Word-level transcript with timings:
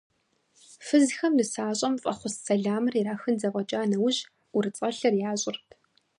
Фызхэм 0.85 1.33
нысащӀэм 1.37 1.95
фӀэхъус-сэламыр 2.01 2.93
ирахын 2.97 3.35
зэфӀэкӀа 3.41 3.79
нэужь, 3.91 4.19
ӀурыцӀэлъыр 4.53 5.13
ящӀырт. 5.31 5.67